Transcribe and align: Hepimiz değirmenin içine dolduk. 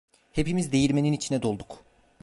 Hepimiz 0.31 0.71
değirmenin 0.71 1.13
içine 1.13 1.41
dolduk. 1.41 1.83